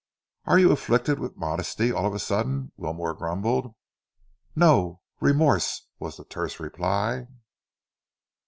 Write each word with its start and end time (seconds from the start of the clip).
"Are 0.45 0.57
you 0.57 0.71
afflicted 0.71 1.19
with 1.19 1.37
modesty, 1.37 1.91
all 1.91 2.07
of 2.07 2.15
a 2.15 2.17
sudden?" 2.17 2.71
Wilmore 2.75 3.13
grumbled. 3.13 3.75
"No, 4.55 5.03
remorse," 5.19 5.89
was 5.99 6.17
the 6.17 6.25
terse 6.25 6.59
reply. 6.59 7.27